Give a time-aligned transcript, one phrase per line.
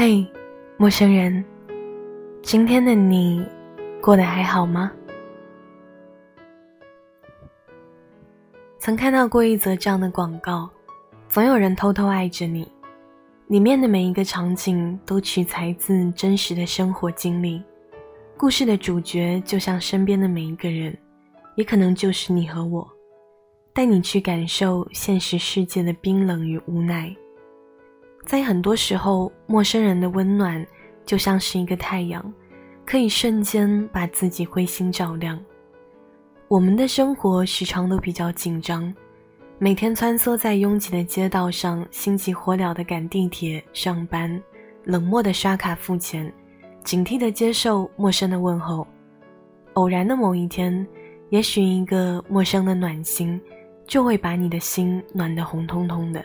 [0.00, 0.24] 嘿，
[0.76, 1.44] 陌生人，
[2.40, 3.44] 今天的你
[4.00, 4.92] 过得还好吗？
[8.78, 10.70] 曾看到过一则这样的广告：
[11.28, 12.70] 总有人偷偷爱着你。
[13.48, 17.60] 里面的每一个场景都取材自真实的生活经历，
[18.36, 20.96] 故事的主角就像身边的每一个人，
[21.56, 22.88] 也可能就是你和我，
[23.74, 27.12] 带你去感受现实世界的冰冷与无奈。
[28.28, 30.62] 在很多时候，陌生人的温暖
[31.06, 32.22] 就像是一个太阳，
[32.84, 35.40] 可以瞬间把自己灰心照亮。
[36.46, 38.94] 我们的生活时常都比较紧张，
[39.58, 44.38] 每天穿梭在拥挤的街道上，心急火燎地赶地铁上班，
[44.84, 46.30] 冷漠地刷卡付钱，
[46.84, 48.86] 警惕地接受陌生的问候。
[49.72, 50.86] 偶然的某一天，
[51.30, 53.40] 也许一个陌生的暖心，
[53.86, 56.22] 就会把你的心暖得红彤彤的。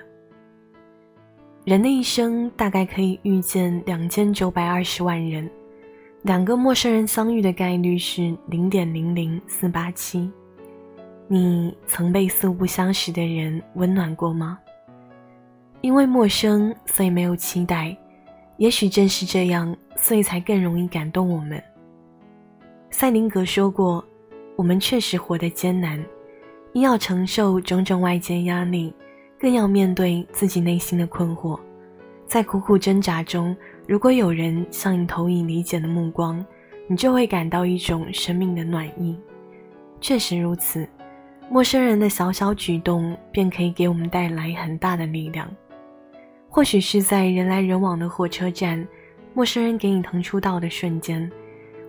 [1.66, 5.50] 人的一生大概可以遇见两千九百二十万人，
[6.24, 10.30] 两个陌生人相遇的概率是零点零零四八七。
[11.26, 14.60] 你曾被素不相识的人温暖过吗？
[15.80, 17.96] 因为陌生，所以没有期待。
[18.58, 21.64] 也许正是这样，所以才更容易感动我们。
[22.92, 24.04] 塞林格说过
[24.58, 26.04] ：“我们确实活得艰难，
[26.74, 28.94] 一要承受种种外界压力。”
[29.44, 31.60] 更要面对自己内心的困惑，
[32.26, 33.54] 在苦苦挣扎中，
[33.86, 36.42] 如果有人向你投以理解的目光，
[36.88, 39.20] 你就会感到一种生命的暖意。
[40.00, 40.88] 确实如此，
[41.50, 45.54] 陌生人的小小举动便可以给我们带来很大的力量。
[46.48, 48.88] 或许是在人来人往的火车站，
[49.34, 51.30] 陌生人给你腾出道的瞬间；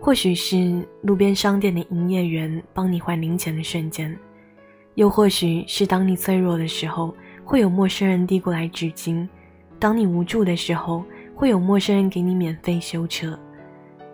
[0.00, 4.12] 或许是路边商店的营业员帮你换零钱的瞬间；
[4.96, 7.14] 又或许是当你脆弱的时候。
[7.44, 9.28] 会有陌生人递过来纸巾，
[9.78, 13.38] 当你无助的时候，会有陌生人给你免费修车；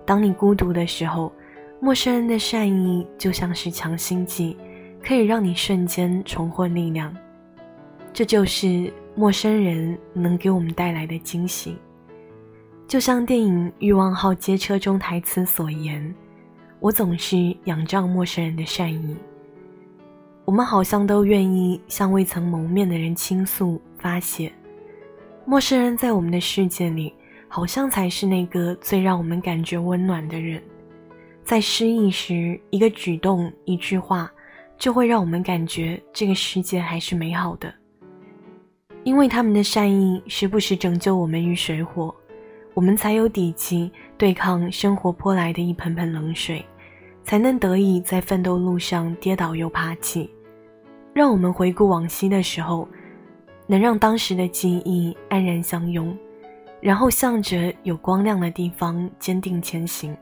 [0.04, 1.32] 当你孤独的时候，
[1.80, 4.56] 陌生人的善意就像是强心剂，
[5.02, 7.16] 可以让你瞬间重获力量。
[8.12, 11.76] 这就是陌生人能给我们带来的惊喜。
[12.88, 16.12] 就像电影《欲望号街车》中台词所言
[16.80, 19.16] ：“我总是仰仗陌生人的善意。”
[20.44, 24.52] 我们好像都愿意向未曾谋面的人倾诉发泄，
[25.44, 27.14] 陌生人在我们的世界里，
[27.46, 30.60] 好像才是那个最让我们感觉温暖的人。
[31.44, 34.30] 在失意时，一个举动、一句话，
[34.76, 37.72] 就会让我们感觉这个世界还是美好的。
[39.04, 42.14] 因为他们的善意，时不时拯救我们于水火，
[42.74, 46.64] 我们才有底气对抗生活泼来的一盆盆冷水，
[47.30, 50.28] 才能得以在奋斗路上跌倒又爬起。
[51.12, 52.88] 让我们回顾往昔的时候，
[53.68, 56.12] 能让当时的记忆安然相拥，
[56.80, 60.12] 然后向着有光亮的地方坚定前行。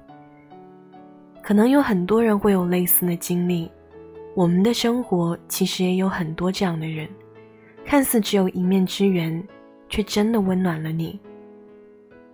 [1.42, 3.70] 可能有很多人会有类似的经历，
[4.34, 7.08] 我们的生活其实也有很多这样的人，
[7.86, 9.42] 看似只有一面之缘，
[9.88, 11.18] 却真的温暖了你。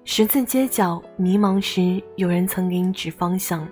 [0.02, 3.64] 十字街角迷茫时，有人曾给你指方向；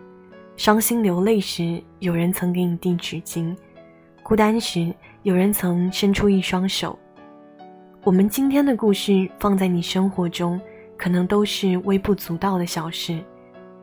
[0.56, 3.56] 伤心流泪时，有人曾给你递纸巾。
[4.22, 6.96] 孤单时，有人曾伸出一双手。
[8.04, 10.60] 我们今天的故事放在你生活中，
[10.96, 13.18] 可能都是微不足道的小事，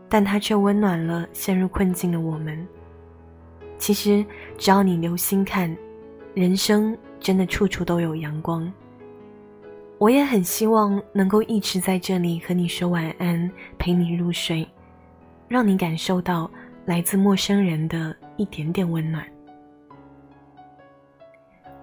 [0.08, 2.66] 但它却温暖了陷入困境的我们。
[3.78, 4.24] 其实，
[4.58, 5.76] 只要你留心看，
[6.34, 8.72] 人生真的处处都有阳光。
[9.98, 14.66] 我也很希望能够一直在这里和你说晚安，陪你入睡，
[15.50, 16.50] 让你感受到
[16.86, 19.26] 来自陌生人的一点点温暖。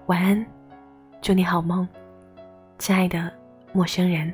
[0.05, 0.45] 晚安，
[1.21, 1.85] 祝你好梦，
[2.79, 3.29] 亲爱的
[3.73, 4.33] 陌生人。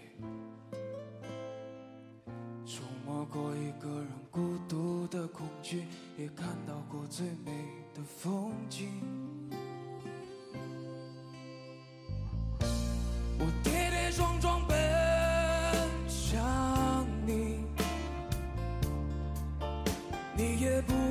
[3.25, 5.85] 过一个人孤独的恐惧
[6.17, 7.51] 也看到过最美
[7.93, 8.89] 的风景。
[13.39, 14.77] 我跌跌撞撞奔
[16.07, 17.63] 向你
[20.35, 21.10] 你也不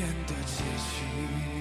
[0.00, 1.57] 的结局。